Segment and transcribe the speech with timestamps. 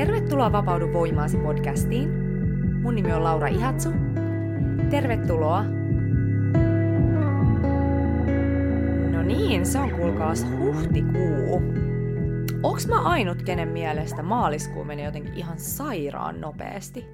[0.00, 2.10] Tervetuloa Vapaudu voimaasi podcastiin.
[2.82, 3.88] Mun nimi on Laura Ihatsu.
[4.90, 5.62] Tervetuloa.
[9.12, 11.62] No niin, se on kuulkaas huhtikuu.
[12.62, 17.06] Onks mä ainut, kenen mielestä maaliskuu meni jotenkin ihan sairaan nopeasti?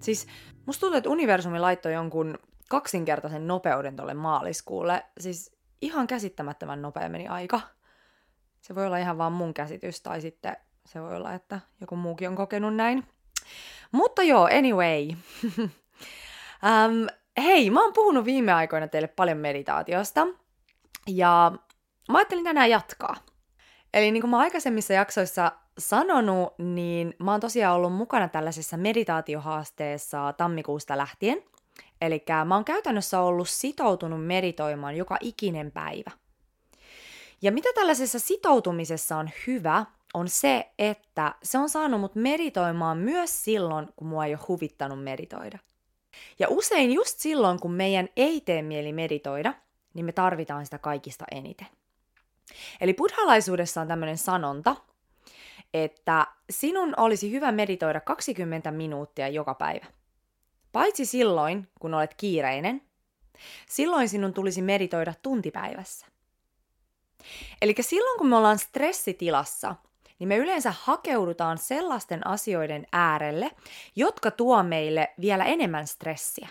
[0.00, 0.26] Siis
[0.66, 2.38] musta tuntuu, että universumi laittoi jonkun
[2.68, 5.04] kaksinkertaisen nopeuden tolle maaliskuulle.
[5.20, 7.60] Siis ihan käsittämättömän nopea meni aika.
[8.60, 10.56] Se voi olla ihan vaan mun käsitys, tai sitten
[10.86, 13.04] se voi olla, että joku muukin on kokenut näin.
[13.92, 15.08] Mutta joo, anyway.
[15.58, 17.06] um,
[17.44, 20.26] hei, mä oon puhunut viime aikoina teille paljon meditaatiosta,
[21.06, 21.52] ja
[22.08, 23.16] mä ajattelin tänään jatkaa.
[23.94, 30.32] Eli niin kuin mä aikaisemmissa jaksoissa sanonut, niin mä oon tosiaan ollut mukana tällaisessa meditaatiohaasteessa
[30.32, 31.42] tammikuusta lähtien.
[32.00, 36.10] Eli mä oon käytännössä ollut sitoutunut meditoimaan joka ikinen päivä.
[37.42, 39.84] Ja mitä tällaisessa sitoutumisessa on hyvä,
[40.14, 45.04] on se, että se on saanut mut meditoimaan myös silloin, kun mua ei ole huvittanut
[45.04, 45.58] meditoida.
[46.38, 49.54] Ja usein just silloin, kun meidän ei tee mieli meditoida,
[49.94, 51.66] niin me tarvitaan sitä kaikista eniten.
[52.80, 54.76] Eli buddhalaisuudessa on tämmöinen sanonta,
[55.74, 59.86] että sinun olisi hyvä meditoida 20 minuuttia joka päivä.
[60.72, 62.82] Paitsi silloin, kun olet kiireinen,
[63.68, 66.06] silloin sinun tulisi meditoida tuntipäivässä.
[67.62, 69.74] Eli silloin, kun me ollaan stressitilassa,
[70.18, 73.50] niin me yleensä hakeudutaan sellaisten asioiden äärelle,
[73.96, 76.48] jotka tuo meille vielä enemmän stressiä.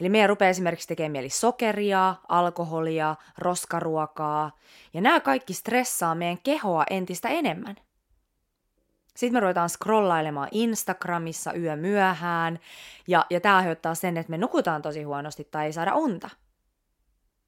[0.00, 4.50] Eli meidän rupeaa esimerkiksi tekemään mieli sokeria, alkoholia, roskaruokaa,
[4.94, 7.76] ja nämä kaikki stressaa meidän kehoa entistä enemmän.
[9.16, 12.58] Sitten me ruvetaan scrollailemaan Instagramissa yö myöhään,
[13.08, 16.30] ja, ja tämä aiheuttaa sen, että me nukutaan tosi huonosti tai ei saada unta.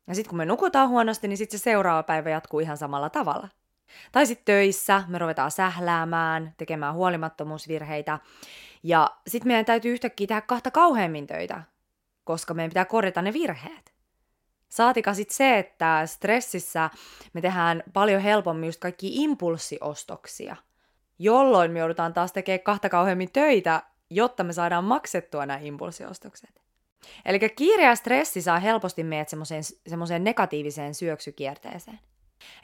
[0.06, 3.48] Ja sitten kun me nukutaan huonosti, niin sitten se seuraava päivä jatkuu ihan samalla tavalla.
[4.12, 8.18] Tai sitten töissä me ruvetaan sähläämään, tekemään huolimattomuusvirheitä,
[8.82, 11.62] ja sitten meidän täytyy yhtäkkiä tehdä kahta kauheammin töitä,
[12.24, 13.92] koska meidän pitää korjata ne virheet.
[14.68, 16.90] Saatika sitten se, että stressissä
[17.32, 20.56] me tehdään paljon helpommin just kaikki impulssiostoksia,
[21.18, 26.60] jolloin me joudutaan taas tekemään kahta kauheammin töitä, jotta me saadaan maksettua nämä impulssiostokset.
[27.24, 29.28] Eli kiire ja stressi saa helposti meidät
[29.86, 32.00] semmoiseen negatiiviseen syöksykierteeseen.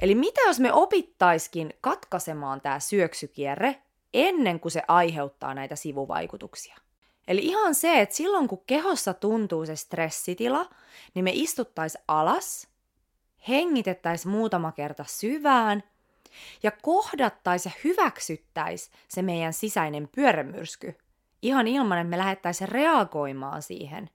[0.00, 3.82] Eli mitä jos me opittaiskin katkaisemaan tämä syöksykierre
[4.14, 6.76] ennen kuin se aiheuttaa näitä sivuvaikutuksia?
[7.28, 10.70] Eli ihan se, että silloin kun kehossa tuntuu se stressitila,
[11.14, 12.68] niin me istuttais alas,
[13.48, 15.82] hengitettäis muutama kerta syvään
[16.62, 20.94] ja kohdattais ja hyväksyttäis se meidän sisäinen pyörämyrsky.
[21.42, 24.10] Ihan ilman, että me lähettäisiin reagoimaan siihen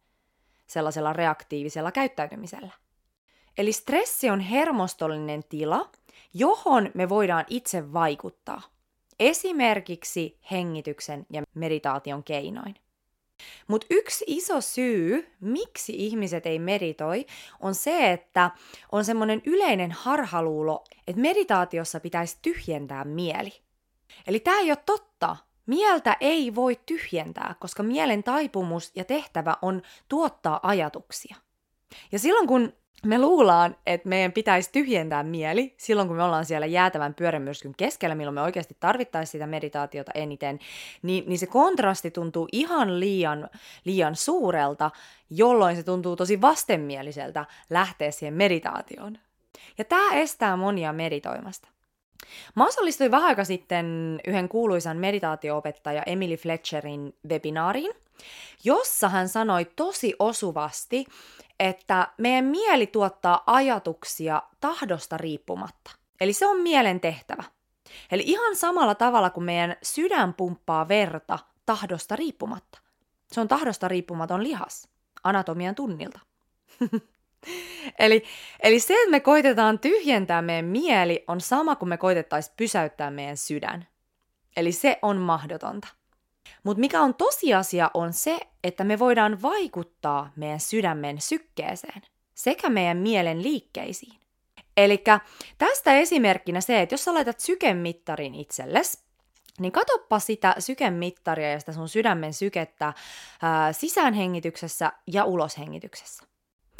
[0.67, 2.71] sellaisella reaktiivisella käyttäytymisellä.
[3.61, 5.89] Eli stressi on hermostollinen tila,
[6.33, 8.61] johon me voidaan itse vaikuttaa.
[9.19, 12.75] Esimerkiksi hengityksen ja meditaation keinoin.
[13.67, 17.25] Mutta yksi iso syy, miksi ihmiset ei meditoi,
[17.59, 18.51] on se, että
[18.91, 23.53] on semmoinen yleinen harhaluulo, että meditaatiossa pitäisi tyhjentää mieli.
[24.27, 25.37] Eli tämä ei ole totta.
[25.65, 31.35] Mieltä ei voi tyhjentää, koska mielen taipumus ja tehtävä on tuottaa ajatuksia.
[32.11, 36.65] Ja silloin kun me luullaan, että meidän pitäisi tyhjentää mieli silloin, kun me ollaan siellä
[36.65, 40.59] jäätävän pyörämyrskyn keskellä, milloin me oikeasti tarvittaisiin sitä meditaatiota eniten,
[41.01, 43.49] niin, niin se kontrasti tuntuu ihan liian,
[43.85, 44.91] liian suurelta,
[45.29, 49.17] jolloin se tuntuu tosi vastenmieliseltä lähteä siihen meditaatioon.
[49.77, 51.67] Ja tämä estää monia meditoimasta.
[52.55, 57.93] Mä osallistuin vähän aika sitten yhden kuuluisan meditaatioopettaja Emily Fletcherin webinaariin,
[58.63, 61.05] jossa hän sanoi tosi osuvasti,
[61.61, 65.91] että meidän mieli tuottaa ajatuksia tahdosta riippumatta.
[66.21, 67.43] Eli se on mielen tehtävä.
[68.11, 72.79] Eli ihan samalla tavalla kuin meidän sydän pumppaa verta tahdosta riippumatta.
[73.31, 74.89] Se on tahdosta riippumaton lihas,
[75.23, 76.19] anatomian tunnilta.
[77.99, 78.23] eli,
[78.59, 83.37] eli se, että me koitetaan tyhjentää meidän mieli, on sama kuin me koitettaisiin pysäyttää meidän
[83.37, 83.87] sydän.
[84.57, 85.87] Eli se on mahdotonta.
[86.63, 92.01] Mutta mikä on tosiasia on se, että me voidaan vaikuttaa meidän sydämen sykkeeseen
[92.33, 94.21] sekä meidän mielen liikkeisiin.
[94.77, 95.03] Eli
[95.57, 98.99] tästä esimerkkinä se, että jos sä laitat sykemittarin itsellesi,
[99.59, 102.93] niin katoppa sitä sykemittaria ja sitä sun sydämen sykettä
[103.41, 106.23] ää, sisäänhengityksessä ja uloshengityksessä.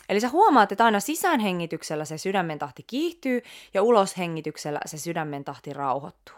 [0.09, 3.41] Eli sä huomaat, että aina sisäänhengityksellä se sydämen tahti kiihtyy
[3.73, 6.35] ja uloshengityksellä se sydämen tahti rauhoittuu.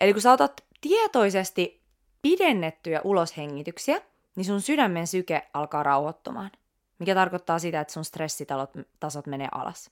[0.00, 1.85] Eli kun sä otat tietoisesti
[2.26, 4.00] pidennettyjä uloshengityksiä,
[4.36, 6.50] niin sun sydämen syke alkaa rauhoittumaan,
[6.98, 9.90] mikä tarkoittaa sitä, että sun stressitasot menee alas.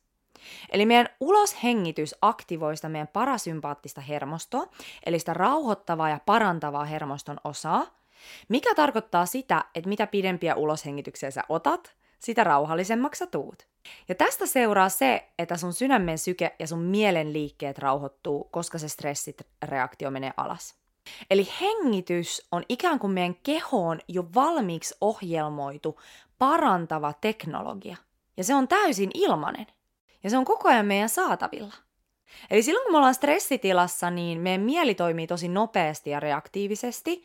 [0.72, 4.66] Eli meidän uloshengitys aktivoi sitä meidän parasympaattista hermostoa,
[5.06, 7.86] eli sitä rauhoittavaa ja parantavaa hermoston osaa,
[8.48, 13.66] mikä tarkoittaa sitä, että mitä pidempiä uloshengityksiä sä otat, sitä rauhallisemmaksi sä tuut.
[14.08, 18.88] Ja tästä seuraa se, että sun sydämen syke ja sun mielen liikkeet rauhoittuu, koska se
[18.88, 20.83] stressireaktio menee alas.
[21.30, 26.00] Eli hengitys on ikään kuin meidän kehoon jo valmiiksi ohjelmoitu
[26.38, 27.96] parantava teknologia.
[28.36, 29.66] Ja se on täysin ilmanen.
[30.24, 31.74] Ja se on koko ajan meidän saatavilla.
[32.50, 37.24] Eli silloin kun me ollaan stressitilassa, niin meidän mieli toimii tosi nopeasti ja reaktiivisesti.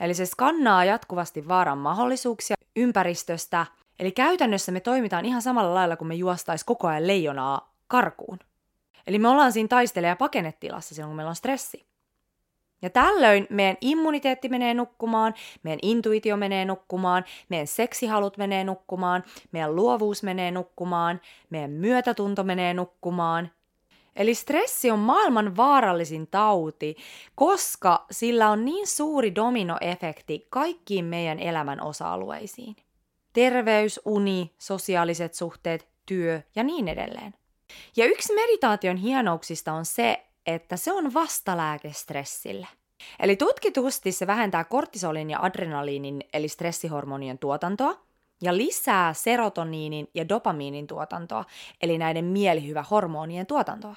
[0.00, 3.66] Eli se skannaa jatkuvasti vaaran mahdollisuuksia ympäristöstä.
[3.98, 8.38] Eli käytännössä me toimitaan ihan samalla lailla kuin me juostais koko ajan leijonaa karkuun.
[9.06, 11.86] Eli me ollaan siinä taistele- ja pakenetilassa silloin, kun meillä on stressi.
[12.82, 19.76] Ja tällöin meidän immuniteetti menee nukkumaan, meidän intuitio menee nukkumaan, meidän seksihalut menee nukkumaan, meidän
[19.76, 21.20] luovuus menee nukkumaan,
[21.50, 23.50] meidän myötätunto menee nukkumaan.
[24.16, 26.96] Eli stressi on maailman vaarallisin tauti,
[27.34, 32.76] koska sillä on niin suuri dominoefekti kaikkiin meidän elämän osa-alueisiin.
[33.32, 37.34] Terveys, uni, sosiaaliset suhteet, työ ja niin edelleen.
[37.96, 42.66] Ja yksi meditaation hienouksista on se, että se on vastalääke stressille.
[43.20, 48.00] Eli tutkitusti se vähentää kortisolin ja adrenaliinin eli stressihormonien tuotantoa
[48.42, 51.44] ja lisää serotoniinin ja dopamiinin tuotantoa
[51.82, 53.96] eli näiden mielihyvähormonien tuotantoa.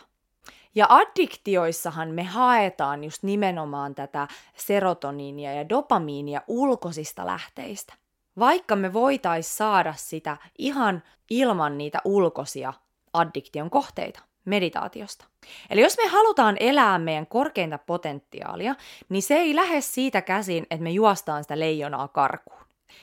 [0.75, 7.93] Ja addiktioissahan me haetaan just nimenomaan tätä serotoniinia ja dopamiinia ulkoisista lähteistä.
[8.39, 12.73] Vaikka me voitais saada sitä ihan ilman niitä ulkoisia
[13.13, 15.25] addiktion kohteita meditaatiosta.
[15.69, 18.75] Eli jos me halutaan elää meidän korkeinta potentiaalia,
[19.09, 22.59] niin se ei lähde siitä käsin, että me juostaan sitä leijonaa karkuun.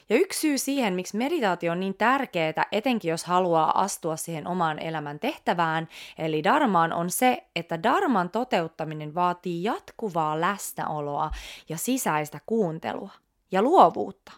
[0.08, 4.78] Ja yksi syy siihen, miksi meditaatio on niin tärkeää, etenkin jos haluaa astua siihen omaan
[4.78, 5.88] elämän tehtävään,
[6.18, 11.30] eli darmaan, on se, että darman toteuttaminen vaatii jatkuvaa läsnäoloa
[11.68, 13.10] ja sisäistä kuuntelua
[13.52, 14.32] ja luovuutta.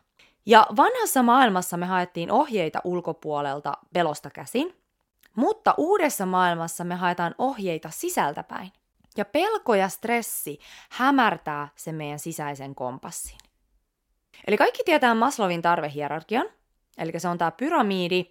[0.46, 4.74] Ja vanhassa maailmassa me haettiin ohjeita ulkopuolelta pelosta käsin,
[5.38, 8.72] mutta uudessa maailmassa me haetaan ohjeita sisältäpäin.
[9.16, 10.58] Ja pelko ja stressi
[10.90, 13.38] hämärtää se meidän sisäisen kompassin.
[14.46, 16.46] Eli kaikki tietää Maslowin tarvehierarkian,
[16.98, 18.26] eli se on tämä pyramidi,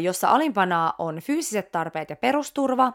[0.00, 2.92] jossa alimpana on fyysiset tarpeet ja perusturva,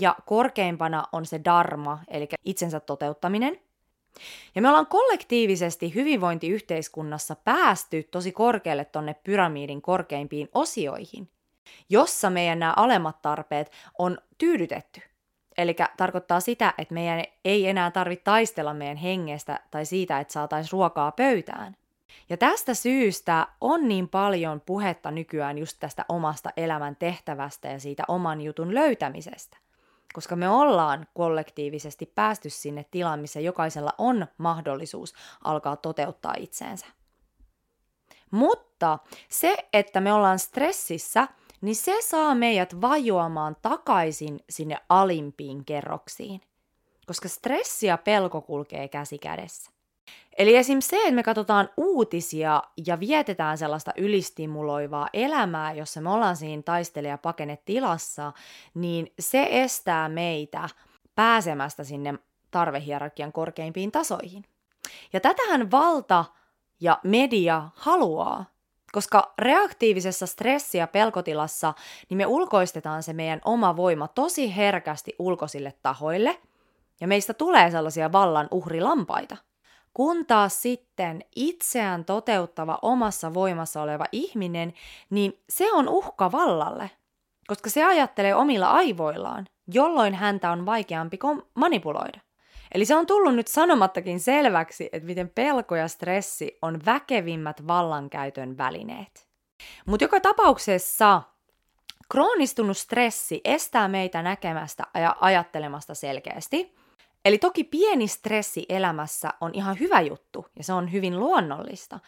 [0.00, 3.60] ja korkeimpana on se dharma, eli itsensä toteuttaminen.
[4.54, 11.28] Ja me ollaan kollektiivisesti hyvinvointiyhteiskunnassa päästy tosi korkealle tonne pyramidin korkeimpiin osioihin–
[11.88, 15.00] jossa meidän nämä alemmat tarpeet on tyydytetty.
[15.58, 20.72] Eli tarkoittaa sitä, että meidän ei enää tarvitse taistella meidän hengestä tai siitä, että saataisiin
[20.72, 21.76] ruokaa pöytään.
[22.28, 28.02] Ja tästä syystä on niin paljon puhetta nykyään just tästä omasta elämän tehtävästä ja siitä
[28.08, 29.56] oman jutun löytämisestä.
[30.12, 35.14] Koska me ollaan kollektiivisesti päästy sinne tilaan, missä jokaisella on mahdollisuus
[35.44, 36.86] alkaa toteuttaa itseensä.
[38.30, 41.28] Mutta se, että me ollaan stressissä–
[41.60, 46.40] niin se saa meidät vajoamaan takaisin sinne alimpiin kerroksiin,
[47.06, 49.70] koska stressi ja pelko kulkee käsi kädessä.
[50.38, 50.80] Eli esim.
[50.80, 57.18] se, että me katsotaan uutisia ja vietetään sellaista ylistimuloivaa elämää, jossa me ollaan siinä taistelija
[57.64, 58.32] tilassa,
[58.74, 60.68] niin se estää meitä
[61.14, 62.14] pääsemästä sinne
[62.50, 64.44] tarvehierarkian korkeimpiin tasoihin.
[65.12, 66.24] Ja tätähän valta
[66.80, 68.44] ja media haluaa,
[68.92, 71.74] koska reaktiivisessa stressi- ja pelkotilassa
[72.08, 76.40] niin me ulkoistetaan se meidän oma voima tosi herkästi ulkoisille tahoille,
[77.00, 79.36] ja meistä tulee sellaisia vallan uhrilampaita.
[79.94, 84.72] Kun taas sitten itseään toteuttava omassa voimassa oleva ihminen,
[85.10, 86.90] niin se on uhka vallalle,
[87.46, 91.18] koska se ajattelee omilla aivoillaan, jolloin häntä on vaikeampi
[91.54, 92.20] manipuloida.
[92.74, 98.58] Eli se on tullut nyt sanomattakin selväksi, että miten pelko ja stressi on väkevimmät vallankäytön
[98.58, 99.28] välineet.
[99.86, 101.22] Mutta joka tapauksessa
[102.10, 106.74] kroonistunut stressi estää meitä näkemästä ja ajattelemasta selkeästi.
[107.24, 112.00] Eli toki pieni stressi elämässä on ihan hyvä juttu ja se on hyvin luonnollista.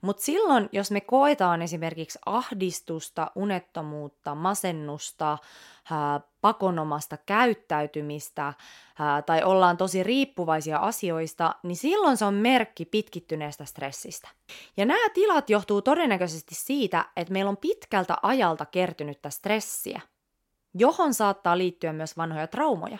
[0.00, 5.38] Mutta silloin, jos me koetaan esimerkiksi ahdistusta, unettomuutta, masennusta,
[6.40, 8.54] pakonomasta käyttäytymistä
[9.26, 14.28] tai ollaan tosi riippuvaisia asioista, niin silloin se on merkki pitkittyneestä stressistä.
[14.76, 20.00] Ja nämä tilat johtuu todennäköisesti siitä, että meillä on pitkältä ajalta kertynyttä stressiä,
[20.74, 22.98] johon saattaa liittyä myös vanhoja traumoja.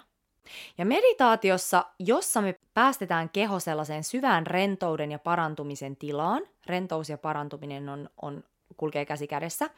[0.78, 7.88] Ja meditaatiossa, jossa me päästetään keho sellaiseen syvään rentouden ja parantumisen tilaan, rentous ja parantuminen
[7.88, 8.44] on, on
[8.76, 9.70] kulkee käsi kädessä,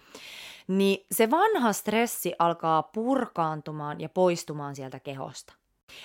[0.69, 5.55] niin se vanha stressi alkaa purkaantumaan ja poistumaan sieltä kehosta.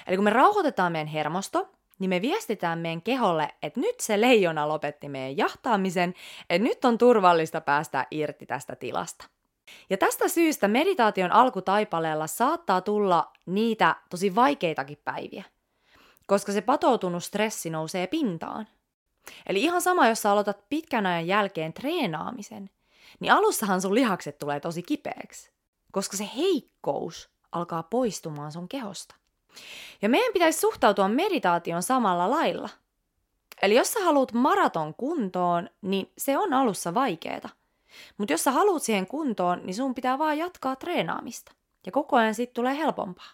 [0.07, 4.67] Eli kun me rauhoitetaan meidän hermosto, niin me viestitään meidän keholle, että nyt se leijona
[4.67, 6.13] lopetti meidän jahtaamisen,
[6.49, 9.25] että nyt on turvallista päästä irti tästä tilasta.
[9.89, 15.43] Ja tästä syystä meditaation alkutaipaleella saattaa tulla niitä tosi vaikeitakin päiviä,
[16.25, 18.67] koska se patoutunut stressi nousee pintaan.
[19.45, 22.69] Eli ihan sama, jos sä aloitat pitkän ajan jälkeen treenaamisen,
[23.19, 25.51] niin alussahan sun lihakset tulee tosi kipeäksi,
[25.91, 29.15] koska se heikkous alkaa poistumaan sun kehosta.
[30.01, 32.69] Ja meidän pitäisi suhtautua meditaation samalla lailla.
[33.61, 37.49] Eli jos sä haluat maraton kuntoon, niin se on alussa vaikeeta.
[38.17, 41.51] Mutta jos sä haluat siihen kuntoon, niin sun pitää vaan jatkaa treenaamista.
[41.85, 43.31] Ja koko ajan siitä tulee helpompaa.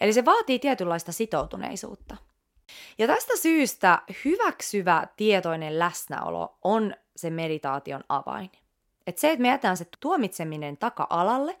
[0.00, 2.16] Eli se vaatii tietynlaista sitoutuneisuutta.
[2.98, 8.50] Ja tästä syystä hyväksyvä tietoinen läsnäolo on se meditaation avain.
[9.06, 11.58] Et se, että me jätään se tuomitseminen taka-alalle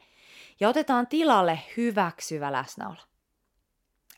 [0.60, 3.00] ja otetaan tilalle hyväksyvä läsnäolo.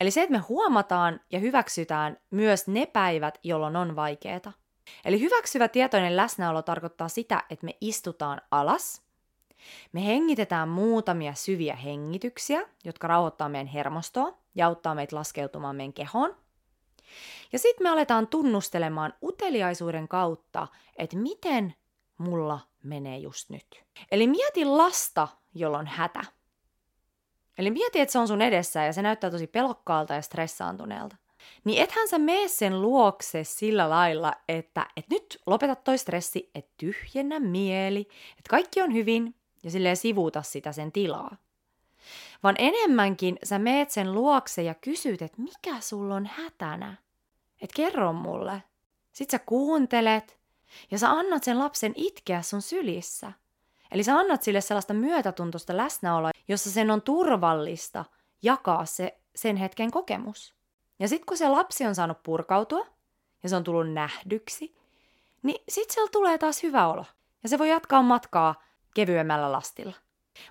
[0.01, 4.53] Eli se, että me huomataan ja hyväksytään myös ne päivät, jolloin on vaikeeta.
[5.05, 9.03] Eli hyväksyvä tietoinen läsnäolo tarkoittaa sitä, että me istutaan alas,
[9.93, 16.37] me hengitetään muutamia syviä hengityksiä, jotka rauhoittaa meidän hermostoa ja auttaa meitä laskeutumaan meidän kehoon.
[17.53, 21.75] Ja sitten me aletaan tunnustelemaan uteliaisuuden kautta, että miten
[22.19, 23.85] mulla menee just nyt.
[24.11, 26.21] Eli mieti lasta, jolla on hätä.
[27.59, 31.17] Eli mieti, että se on sun edessä ja se näyttää tosi pelokkaalta ja stressaantuneelta.
[31.65, 36.71] Niin ethän sä mene sen luokse sillä lailla, että et nyt lopeta toi stressi, että
[36.77, 38.01] tyhjennä mieli,
[38.31, 41.37] että kaikki on hyvin ja silleen sivuuta sitä sen tilaa.
[42.43, 46.97] Vaan enemmänkin sä meet sen luokse ja kysyt, että mikä sulla on hätänä.
[47.61, 48.63] Että kerro mulle.
[49.13, 50.39] Sitten sä kuuntelet
[50.91, 53.33] ja sä annat sen lapsen itkeä sun sylissä–
[53.91, 58.05] Eli sä annat sille sellaista myötätuntoista läsnäoloa, jossa sen on turvallista
[58.43, 60.55] jakaa se sen hetken kokemus.
[60.99, 62.87] Ja sitten kun se lapsi on saanut purkautua
[63.43, 64.77] ja se on tullut nähdyksi,
[65.43, 67.05] niin sitten siellä tulee taas hyvä olo.
[67.43, 68.63] Ja se voi jatkaa matkaa
[68.95, 69.95] kevyemmällä lastilla.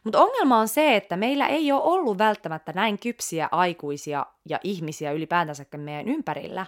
[0.03, 5.11] Mutta ongelma on se, että meillä ei ole ollut välttämättä näin kypsiä aikuisia ja ihmisiä
[5.11, 6.65] ylipäätänsäkään meidän ympärillä,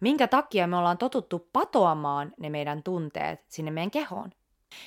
[0.00, 4.30] minkä takia me ollaan totuttu patoamaan ne meidän tunteet sinne meidän kehoon.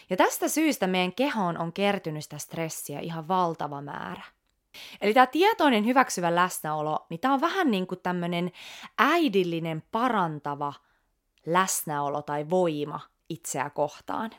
[0.09, 4.23] Ja tästä syystä meidän kehoon on kertynyt sitä stressiä ihan valtava määrä.
[5.01, 8.51] Eli tämä tietoinen hyväksyvä läsnäolo, niin tämä on vähän niin kuin tämmöinen
[8.97, 10.73] äidillinen parantava
[11.45, 14.31] läsnäolo tai voima itseä kohtaan.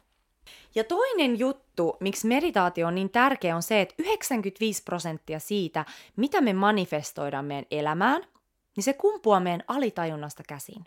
[0.74, 5.84] Ja toinen juttu, miksi meditaatio on niin tärkeä, on se, että 95 prosenttia siitä,
[6.16, 8.22] mitä me manifestoidaan meidän elämään,
[8.76, 10.84] niin se kumpuaa meidän alitajunnasta käsin.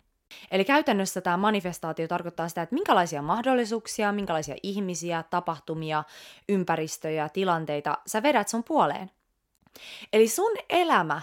[0.50, 6.04] Eli käytännössä tämä manifestaatio tarkoittaa sitä, että minkälaisia mahdollisuuksia, minkälaisia ihmisiä, tapahtumia,
[6.48, 9.10] ympäristöjä, tilanteita sä vedät sun puoleen.
[10.12, 11.20] Eli sun elämä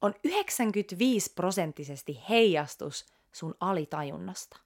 [0.00, 4.56] on 95 prosenttisesti heijastus sun alitajunnasta.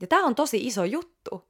[0.00, 1.48] Ja tämä on tosi iso juttu,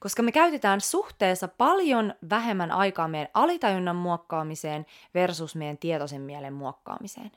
[0.00, 7.30] koska me käytetään suhteessa paljon vähemmän aikaa meidän alitajunnan muokkaamiseen versus meidän tietoisen mielen muokkaamiseen.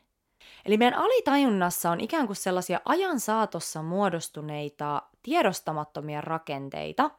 [0.66, 7.12] Eli meidän alitajunnassa on ikään kuin sellaisia ajan saatossa muodostuneita tiedostamattomia rakenteita,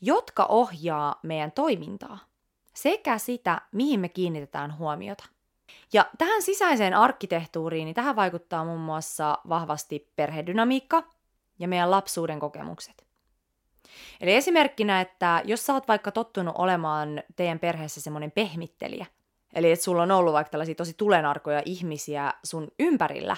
[0.00, 2.27] jotka ohjaa meidän toimintaa
[2.82, 5.24] sekä sitä, mihin me kiinnitetään huomiota.
[5.92, 11.02] Ja tähän sisäiseen arkkitehtuuriin, niin tähän vaikuttaa muun muassa vahvasti perhedynamiikka
[11.58, 13.06] ja meidän lapsuuden kokemukset.
[14.20, 19.06] Eli esimerkkinä, että jos sä oot vaikka tottunut olemaan teidän perheessä semmoinen pehmittelijä–
[19.54, 23.36] eli että sulla on ollut vaikka tällaisia tosi tulenarkoja ihmisiä sun ympärillä,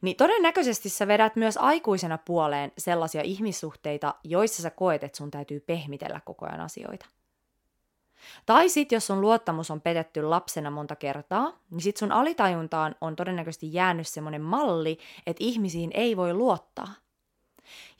[0.00, 5.60] niin todennäköisesti sä vedät myös aikuisena puoleen sellaisia ihmissuhteita, joissa sä koet, että sun täytyy
[5.60, 7.06] pehmitellä koko ajan asioita.
[8.46, 13.16] Tai sit jos sun luottamus on petetty lapsena monta kertaa, niin sit sun alitajuntaan on
[13.16, 16.88] todennäköisesti jäänyt semmoinen malli, että ihmisiin ei voi luottaa.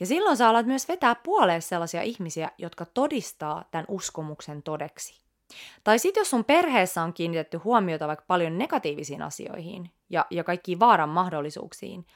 [0.01, 5.23] Ja silloin sä alat myös vetää puoleen sellaisia ihmisiä, jotka todistaa tämän uskomuksen todeksi.
[5.85, 10.81] Tai sitten jos sun perheessä on kiinnitetty huomiota vaikka paljon negatiivisiin asioihin ja, ja kaikkiin
[10.81, 12.07] vaaran mahdollisuuksiin,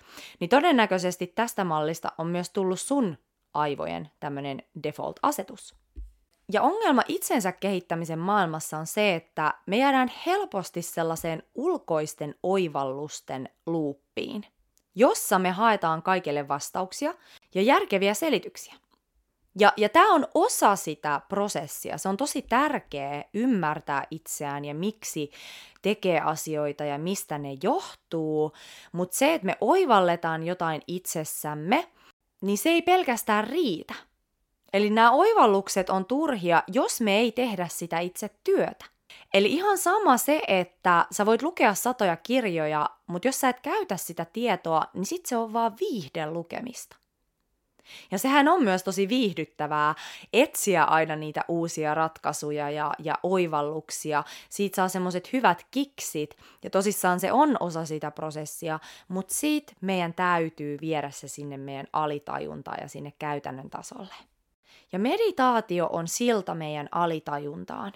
[0.41, 3.19] niin todennäköisesti tästä mallista on myös tullut sun
[3.55, 5.82] aivojen tämmöinen default-asetus.
[6.53, 14.45] Ja ongelma itsensä kehittämisen maailmassa on se, että me jäädään helposti sellaiseen ulkoisten oivallusten luuppiin,
[14.95, 17.15] jossa me haetaan kaikille vastauksia
[17.55, 18.75] ja järkeviä selityksiä.
[19.59, 21.99] Ja, ja tämä on osa sitä prosessia.
[21.99, 25.31] Se on tosi tärkeää ymmärtää itseään ja miksi
[25.83, 28.53] tekee asioita ja mistä ne johtuu.
[28.93, 31.89] Mutta se, että me oivalletaan jotain itsessämme,
[32.41, 33.95] niin se ei pelkästään riitä.
[34.73, 38.85] Eli nämä oivallukset on turhia, jos me ei tehdä sitä itse työtä.
[39.35, 43.97] Eli ihan sama se, että sä voit lukea satoja kirjoja, mutta jos sä et käytä
[43.97, 46.97] sitä tietoa, niin sit se on vaan viihde lukemista.
[48.11, 49.95] Ja sehän on myös tosi viihdyttävää
[50.33, 54.25] etsiä aina niitä uusia ratkaisuja ja, ja oivalluksia.
[54.49, 60.15] Siitä saa semmoiset hyvät kiksit, ja tosissaan se on osa sitä prosessia, mutta siitä meidän
[60.15, 64.15] täytyy viedä se sinne meidän alitajuntaan ja sinne käytännön tasolle.
[64.93, 67.93] Ja meditaatio on silta meidän alitajuntaan.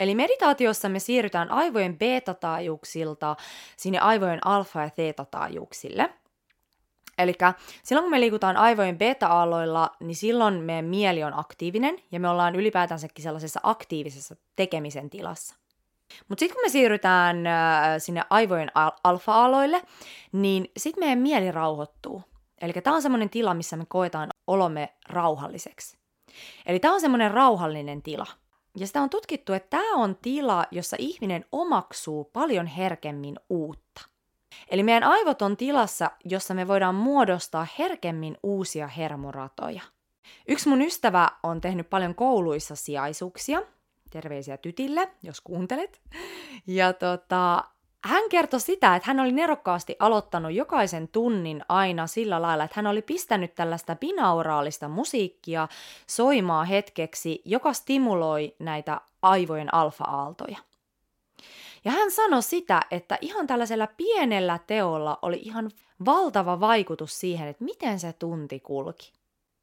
[0.00, 3.36] Eli meditaatiossa me siirrytään aivojen beta-taajuuksilta
[3.76, 6.10] sinne aivojen alfa- ja theta-taajuuksille–
[7.20, 7.34] Eli
[7.82, 12.56] silloin kun me liikutaan aivojen beta-aalloilla, niin silloin meidän mieli on aktiivinen ja me ollaan
[12.56, 15.54] ylipäätänsäkin sellaisessa aktiivisessa tekemisen tilassa.
[16.28, 17.54] Mutta sitten kun me siirrytään äh,
[17.98, 19.82] sinne aivojen al- alfa-aalloille,
[20.32, 22.22] niin sitten meidän mieli rauhoittuu.
[22.60, 25.99] Eli tämä on semmoinen tila, missä me koetaan olomme rauhalliseksi.
[26.66, 28.26] Eli tämä on semmoinen rauhallinen tila.
[28.76, 34.00] Ja sitä on tutkittu, että tämä on tila, jossa ihminen omaksuu paljon herkemmin uutta.
[34.70, 39.82] Eli meidän aivot on tilassa, jossa me voidaan muodostaa herkemmin uusia hermoratoja.
[40.48, 43.62] Yksi mun ystävä on tehnyt paljon kouluissa sijaisuuksia.
[44.10, 46.00] Terveisiä tytille, jos kuuntelet.
[46.66, 47.64] Ja tota,
[48.04, 52.86] hän kertoi sitä, että hän oli nerokkaasti aloittanut jokaisen tunnin aina sillä lailla, että hän
[52.86, 55.68] oli pistänyt tällaista binauraalista musiikkia
[56.06, 60.58] soimaa hetkeksi, joka stimuloi näitä aivojen alfa-aaltoja.
[61.84, 65.70] Ja hän sanoi sitä, että ihan tällaisella pienellä teolla oli ihan
[66.04, 69.12] valtava vaikutus siihen, että miten se tunti kulki.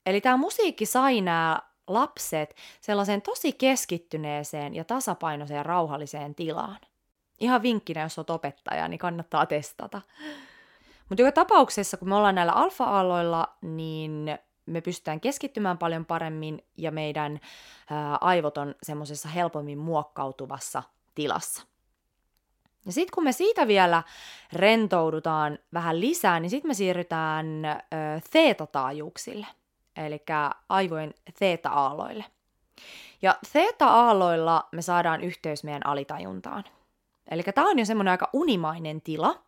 [0.06, 6.78] Eli tämä musiikki sai nämä lapset sellaiseen tosi keskittyneeseen ja tasapainoiseen rauhalliseen tilaan.
[7.40, 10.02] Ihan vinkkinä, jos olet opettaja, niin kannattaa testata.
[11.10, 16.92] Mutta joka tapauksessa, kun me ollaan näillä alfa-aalloilla, niin me pystytään keskittymään paljon paremmin ja
[16.92, 17.40] meidän
[17.90, 20.84] ää, aivot on semmoisessa helpommin muokkautuvassa
[21.16, 21.64] tilassa.
[22.86, 24.04] Ja sitten kun me siitä vielä
[24.54, 27.46] rentoudutaan vähän lisää, niin sitten me siirrytään
[28.32, 29.48] theta-taajuuksille,
[29.98, 30.24] eli
[30.70, 32.26] aivojen theta-aalloille.
[33.22, 36.64] Ja theta-aalloilla me saadaan yhteys meidän alitajuntaan.
[37.32, 39.44] Eli tämä on jo semmoinen aika unimainen tila,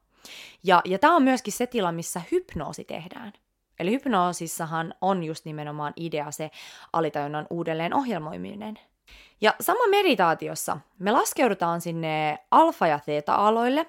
[0.63, 3.33] ja, ja tämä on myöskin se tila, missä hypnoosi tehdään.
[3.79, 6.51] Eli hypnoosissahan on just nimenomaan idea se
[6.93, 8.79] alitajunnan uudelleen ohjelmoiminen.
[9.41, 13.85] Ja sama meditaatiossa me laskeudutaan sinne alfa- ja theta-aloille,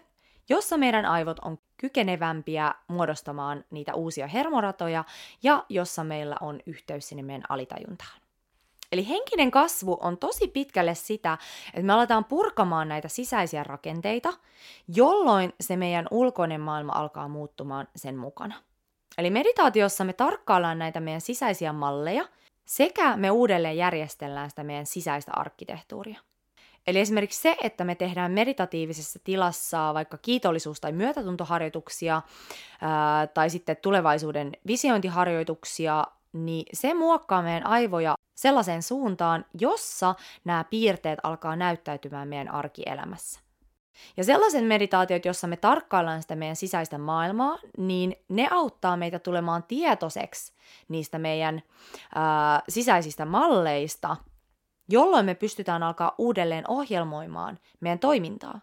[0.49, 5.05] jossa meidän aivot on kykenevämpiä muodostamaan niitä uusia hermoratoja
[5.43, 8.20] ja jossa meillä on yhteys sinne meidän alitajuntaan.
[8.93, 14.33] Eli henkinen kasvu on tosi pitkälle sitä, että me aletaan purkamaan näitä sisäisiä rakenteita,
[14.89, 18.55] jolloin se meidän ulkoinen maailma alkaa muuttumaan sen mukana.
[19.19, 22.29] Eli meditaatiossa me tarkkaillaan näitä meidän sisäisiä malleja–
[22.71, 26.21] sekä me uudelleen järjestellään sitä meidän sisäistä arkkitehtuuria.
[26.87, 32.23] Eli esimerkiksi se, että me tehdään meditatiivisessa tilassa vaikka kiitollisuus- tai myötätuntoharjoituksia
[33.35, 41.57] tai sitten tulevaisuuden visiointiharjoituksia, niin se muokkaa meidän aivoja sellaiseen suuntaan, jossa nämä piirteet alkaa
[41.57, 43.41] näyttäytymään meidän arkielämässä.
[44.17, 49.63] Ja sellaiset meditaatiot, jossa me tarkkaillaan sitä meidän sisäistä maailmaa, niin ne auttaa meitä tulemaan
[49.63, 50.53] tietoiseksi
[50.89, 51.63] niistä meidän
[52.15, 54.17] ää, sisäisistä malleista,
[54.89, 58.61] jolloin me pystytään alkaa uudelleen ohjelmoimaan meidän toimintaa.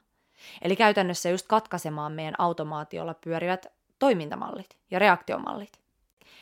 [0.61, 3.65] Eli käytännössä just katkaisemaan meidän automaatiolla pyörivät
[3.99, 5.86] toimintamallit ja reaktiomallit.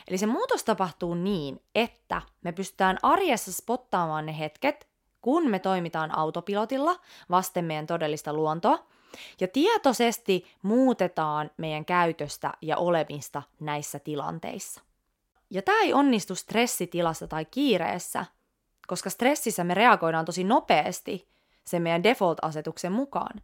[0.08, 4.88] Eli se muutos tapahtuu niin, että me pystytään arjessa spottaamaan ne hetket,
[5.22, 6.96] kun me toimitaan autopilotilla
[7.30, 8.86] vasten meidän todellista luontoa,
[9.40, 14.82] ja tietoisesti muutetaan meidän käytöstä ja olemista näissä tilanteissa.
[15.50, 18.26] Ja tämä ei onnistu stressitilassa tai kiireessä,
[18.88, 21.28] koska stressissä me reagoidaan tosi nopeasti
[21.66, 23.42] sen meidän default-asetuksen mukaan.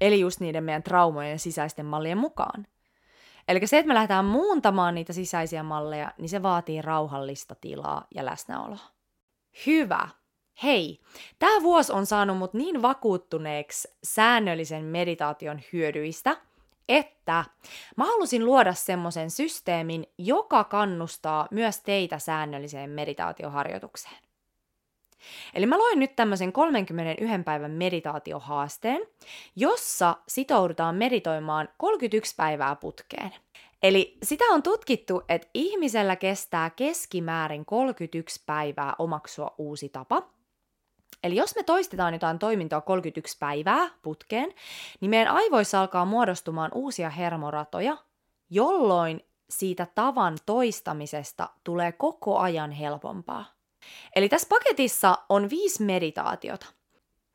[0.00, 2.66] Eli just niiden meidän traumojen ja sisäisten mallien mukaan.
[3.48, 8.24] Eli se, että me lähdetään muuntamaan niitä sisäisiä malleja, niin se vaatii rauhallista tilaa ja
[8.24, 8.90] läsnäoloa.
[9.66, 10.08] Hyvä.
[10.62, 11.00] Hei,
[11.38, 16.36] tämä vuosi on saanut mut niin vakuuttuneeksi säännöllisen meditaation hyödyistä,
[16.88, 17.44] että
[17.96, 24.16] mä halusin luoda semmoisen systeemin, joka kannustaa myös teitä säännölliseen meditaatioharjoitukseen.
[25.54, 29.00] Eli mä loin nyt tämmöisen 31 päivän meditaatiohaasteen,
[29.56, 33.30] jossa sitoudutaan meditoimaan 31 päivää putkeen.
[33.82, 40.22] Eli sitä on tutkittu, että ihmisellä kestää keskimäärin 31 päivää omaksua uusi tapa–
[41.24, 44.54] Eli jos me toistetaan jotain toimintoa 31 päivää putkeen,
[45.00, 47.96] niin meidän aivoissa alkaa muodostumaan uusia hermoratoja,
[48.50, 53.53] jolloin siitä tavan toistamisesta tulee koko ajan helpompaa.
[54.16, 56.66] Eli tässä paketissa on viisi meditaatiota.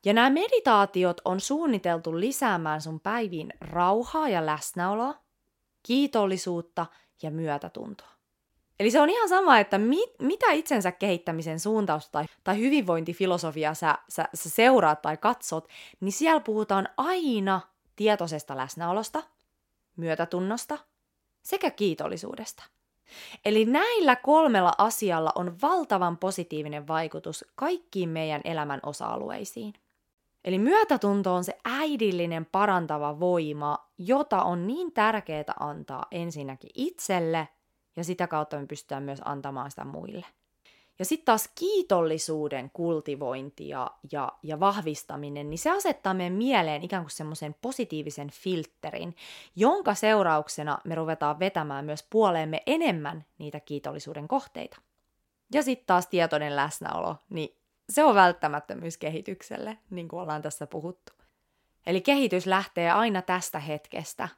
[0.04, 5.14] Ja nämä meditaatiot on suunniteltu lisäämään sun päiviin rauhaa ja läsnäoloa,
[5.82, 6.86] kiitollisuutta
[7.22, 8.10] ja myötätuntoa.
[8.80, 13.98] Eli se on ihan sama, että mit, mitä itsensä kehittämisen suuntausta tai, tai hyvinvointifilosofiaa sä,
[14.08, 15.68] sä, sä seuraat tai katsot,
[16.00, 17.60] niin siellä puhutaan aina
[17.96, 19.22] tietoisesta läsnäolosta,
[19.96, 20.78] myötätunnosta
[21.42, 22.62] sekä kiitollisuudesta.
[23.44, 29.72] Eli näillä kolmella asialla on valtavan positiivinen vaikutus kaikkiin meidän elämän osa-alueisiin.
[30.44, 37.48] Eli myötätunto on se äidillinen parantava voima, jota on niin tärkeää antaa ensinnäkin itselle
[37.96, 40.26] ja sitä kautta me pystytään myös antamaan sitä muille.
[41.00, 47.02] Ja sitten taas kiitollisuuden kultivointi ja, ja, ja vahvistaminen, niin se asettaa meidän mieleen ikään
[47.02, 49.16] kuin semmoisen positiivisen filterin,
[49.56, 54.80] jonka seurauksena me ruvetaan vetämään myös puoleemme enemmän niitä kiitollisuuden kohteita.
[55.54, 57.56] Ja sitten taas tietoinen läsnäolo, niin
[57.90, 61.12] se on välttämättömyys kehitykselle, niin kuin ollaan tässä puhuttu.
[61.86, 64.28] Eli kehitys lähtee aina tästä hetkestä,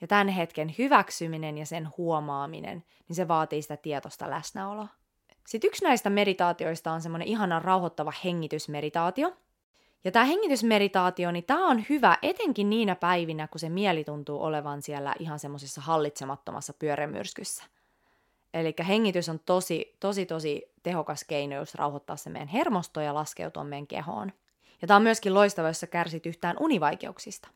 [0.00, 5.01] ja tämän hetken hyväksyminen ja sen huomaaminen, niin se vaatii sitä tietoista läsnäoloa.
[5.46, 9.32] Sitten yksi näistä meditaatioista on semmoinen ihana rauhoittava hengitysmeditaatio.
[10.04, 14.82] Ja tämä hengitysmeditaatio, niin tämä on hyvä etenkin niinä päivinä, kun se mieli tuntuu olevan
[14.82, 17.64] siellä ihan semmoisessa hallitsemattomassa pyörämyrskyssä.
[18.54, 23.64] Eli hengitys on tosi, tosi, tosi tehokas keino, jos rauhoittaa se meidän hermosto ja laskeutua
[23.64, 24.32] meidän kehoon.
[24.82, 27.48] Ja tämä on myöskin loistava, jos sä kärsit yhtään univaikeuksista.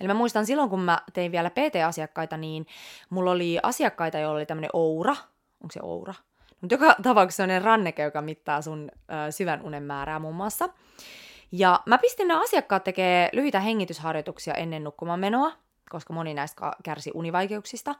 [0.00, 2.66] Eli mä muistan silloin, kun mä tein vielä PT-asiakkaita, niin
[3.10, 5.16] mulla oli asiakkaita, joilla oli tämmöinen oura.
[5.60, 6.14] Onko se oura?
[6.60, 8.90] Mutta joka tapauksessa on ranneke, joka mittaa sun
[9.28, 10.68] ö, syvän unen määrää muun muassa.
[11.52, 15.52] Ja mä pistin nämä asiakkaat tekee lyhyitä hengitysharjoituksia ennen nukkumaan menoa,
[15.90, 17.94] koska moni näistä kärsi univaikeuksista.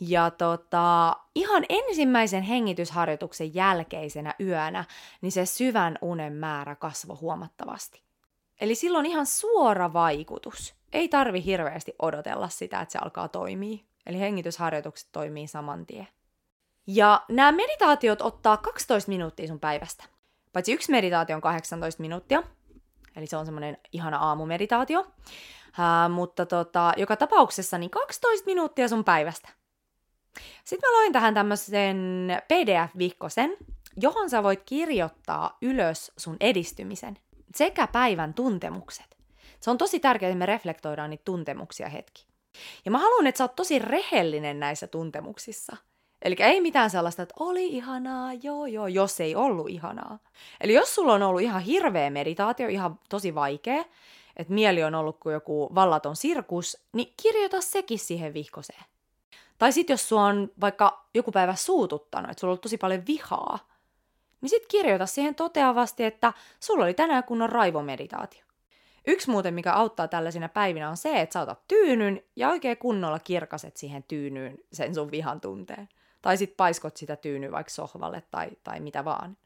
[0.00, 4.84] Ja tota, ihan ensimmäisen hengitysharjoituksen jälkeisenä yönä,
[5.20, 8.02] niin se syvän unen määrä kasvoi huomattavasti.
[8.60, 10.74] Eli silloin ihan suora vaikutus.
[10.92, 13.78] Ei tarvi hirveästi odotella sitä, että se alkaa toimia.
[14.06, 16.08] Eli hengitysharjoitukset toimii saman tien.
[16.86, 20.04] Ja nämä meditaatiot ottaa 12 minuuttia sun päivästä.
[20.52, 22.42] Paitsi yksi meditaatio on 18 minuuttia,
[23.16, 25.00] eli se on semmoinen ihana aamumeditaatio.
[25.00, 29.48] Uh, mutta tota, joka tapauksessa niin 12 minuuttia sun päivästä.
[30.64, 33.56] Sitten mä loin tähän tämmöisen PDF-vihkosen,
[33.96, 37.18] johon sä voit kirjoittaa ylös sun edistymisen
[37.54, 39.16] sekä päivän tuntemukset.
[39.60, 42.26] Se on tosi tärkeää, että me reflektoidaan niitä tuntemuksia hetki.
[42.84, 45.76] Ja mä haluan, että sä oot tosi rehellinen näissä tuntemuksissa–
[46.24, 50.18] Eli ei mitään sellaista, että oli ihanaa, joo joo, jos ei ollut ihanaa.
[50.60, 53.84] Eli jos sulla on ollut ihan hirveä meditaatio, ihan tosi vaikea,
[54.36, 58.84] että mieli on ollut kuin joku vallaton sirkus, niin kirjoita sekin siihen vihkoseen.
[59.58, 63.02] Tai sitten jos sua on vaikka joku päivä suututtanut, että sulla on ollut tosi paljon
[63.06, 63.58] vihaa,
[64.40, 68.44] niin sitten kirjoita siihen toteavasti, että sulla oli tänään kunnon raivomeditaatio.
[69.06, 73.18] Yksi muuten, mikä auttaa tällaisina päivinä, on se, että sä otat tyynyn ja oikein kunnolla
[73.18, 75.88] kirkaset siihen tyynyyn sen sun vihan tunteen.
[76.24, 79.36] Tai sitten paiskot sitä tyynyä vaikka sohvalle tai, tai mitä vaan.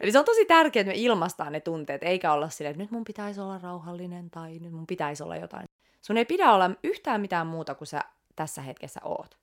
[0.00, 2.90] Eli se on tosi tärkeää, että me ilmaistaan ne tunteet, eikä olla silleen, että nyt
[2.90, 5.64] mun pitäisi olla rauhallinen tai nyt mun pitäisi olla jotain.
[6.02, 8.00] Sun ei pidä olla yhtään mitään muuta kuin sä
[8.36, 9.38] tässä hetkessä oot.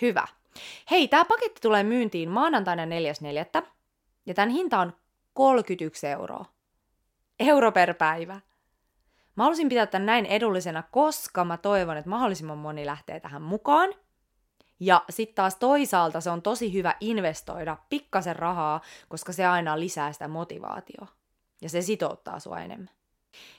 [0.00, 0.26] Hyvä.
[0.90, 3.66] Hei, tämä paketti tulee myyntiin maanantaina 4.4.
[4.26, 4.92] Ja tämän hinta on
[5.34, 6.44] 31 euroa.
[7.40, 8.40] Euro per päivä.
[9.36, 13.94] Mä haluaisin pitää tämän näin edullisena, koska mä toivon, että mahdollisimman moni lähtee tähän mukaan–
[14.80, 20.12] ja sitten taas toisaalta se on tosi hyvä investoida pikkasen rahaa, koska se aina lisää
[20.12, 21.06] sitä motivaatioa.
[21.62, 22.90] Ja se sitouttaa sua enemmän.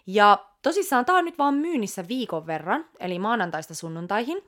[0.08, 4.42] Ja tosissaan tämä on nyt vaan myynnissä viikon verran, eli maanantaista sunnuntaihin,